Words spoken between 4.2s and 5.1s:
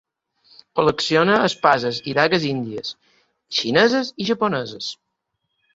i japoneses.